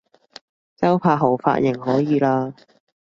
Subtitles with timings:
[0.77, 2.55] 周柏豪髮型可以喇